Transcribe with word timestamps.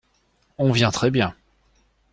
On 0.57 0.71
vient 0.71 0.89
très 0.89 1.11
bien! 1.11 1.35